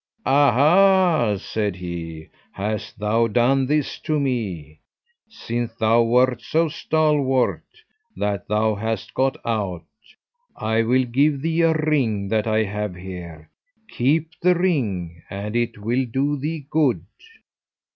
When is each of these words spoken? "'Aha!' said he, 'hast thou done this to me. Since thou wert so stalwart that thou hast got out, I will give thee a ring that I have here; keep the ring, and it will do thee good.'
"'Aha!' 0.25 1.37
said 1.37 1.75
he, 1.75 2.29
'hast 2.53 2.97
thou 2.97 3.27
done 3.27 3.67
this 3.67 3.99
to 3.99 4.19
me. 4.19 4.79
Since 5.29 5.75
thou 5.75 6.01
wert 6.01 6.41
so 6.41 6.69
stalwart 6.69 7.61
that 8.17 8.47
thou 8.47 8.73
hast 8.73 9.13
got 9.13 9.37
out, 9.45 9.85
I 10.55 10.81
will 10.81 11.05
give 11.05 11.43
thee 11.43 11.61
a 11.61 11.75
ring 11.75 12.29
that 12.29 12.47
I 12.47 12.63
have 12.63 12.95
here; 12.95 13.51
keep 13.87 14.31
the 14.41 14.55
ring, 14.55 15.21
and 15.29 15.55
it 15.55 15.77
will 15.77 16.05
do 16.07 16.35
thee 16.35 16.65
good.' 16.67 17.05